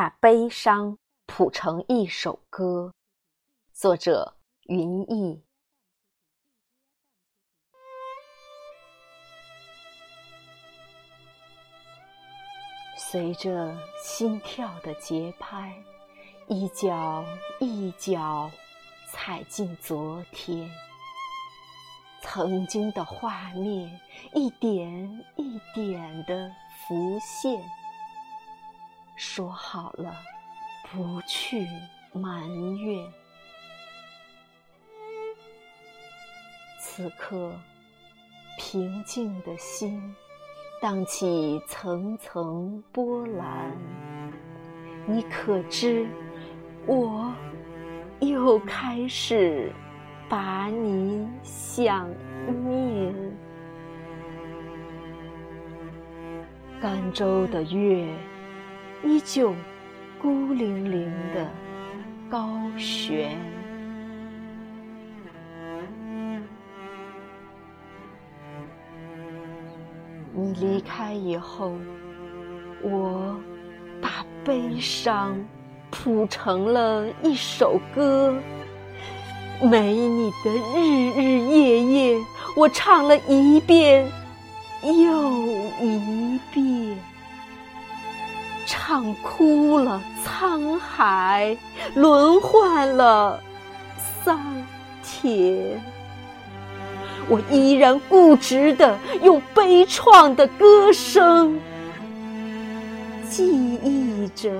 [0.00, 2.94] 把悲伤谱成一首歌。
[3.70, 5.44] 作者：云逸。
[12.96, 15.84] 随着心跳的节拍，
[16.48, 17.22] 一脚
[17.60, 18.50] 一脚
[19.06, 20.66] 踩进昨天。
[22.22, 24.00] 曾经的画面
[24.32, 26.50] 一点一点的
[26.88, 27.62] 浮现。
[29.22, 30.16] 说好了，
[30.90, 31.66] 不去
[32.14, 33.06] 埋怨。
[36.80, 37.52] 此刻，
[38.56, 40.16] 平静的心
[40.80, 43.76] 荡起层层波澜。
[45.06, 46.08] 你可知，
[46.86, 47.30] 我
[48.20, 49.70] 又开始。
[50.30, 52.08] 把你想
[52.46, 53.12] 念，
[56.80, 58.16] 甘州的月
[59.02, 59.54] 依旧
[60.20, 61.50] 孤零零的
[62.28, 63.36] 高悬。
[70.32, 71.72] 你离开以后，
[72.82, 73.36] 我
[74.00, 75.36] 把悲伤
[75.90, 78.34] 谱成了一首歌。
[79.62, 82.18] 没你的日日夜夜，
[82.56, 84.06] 我唱了一遍
[84.82, 85.30] 又
[85.82, 86.96] 一遍，
[88.72, 91.56] 唱哭了沧海，
[91.96, 93.42] 轮换了
[94.22, 94.40] 桑
[95.02, 95.82] 田。
[97.28, 101.58] 我依然固执的用悲怆的歌声，
[103.28, 104.52] 记忆着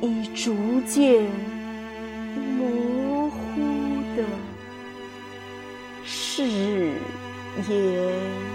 [0.00, 0.54] 已逐
[0.86, 1.28] 渐。
[2.56, 3.36] 模糊
[4.16, 4.22] 的
[6.04, 6.44] 誓
[7.68, 8.53] 言。